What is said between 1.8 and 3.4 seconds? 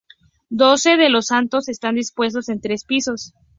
dispuestos en tres pisos.